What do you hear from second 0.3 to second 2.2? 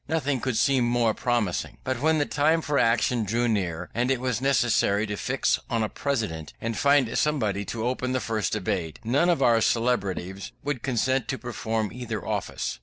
could seem more promising. But when